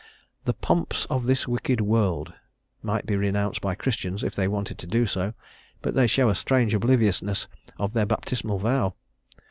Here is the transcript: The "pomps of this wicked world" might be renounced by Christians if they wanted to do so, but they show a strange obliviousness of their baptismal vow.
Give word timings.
The 0.45 0.55
"pomps 0.55 1.05
of 1.11 1.27
this 1.27 1.47
wicked 1.47 1.79
world" 1.79 2.33
might 2.81 3.05
be 3.05 3.15
renounced 3.15 3.61
by 3.61 3.75
Christians 3.75 4.23
if 4.23 4.33
they 4.33 4.47
wanted 4.47 4.79
to 4.79 4.87
do 4.87 5.05
so, 5.05 5.35
but 5.83 5.93
they 5.93 6.07
show 6.07 6.27
a 6.29 6.33
strange 6.33 6.73
obliviousness 6.73 7.47
of 7.77 7.93
their 7.93 8.07
baptismal 8.07 8.57
vow. 8.57 8.95